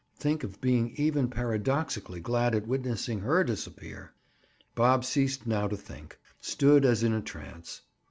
[0.15, 4.11] Think of being even paradoxically glad at witnessing her disappear!
[4.73, 7.81] Bob ceased now to think; stood as in a trance.